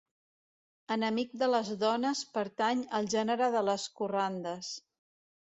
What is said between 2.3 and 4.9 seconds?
pertany al gènere de les corrandes.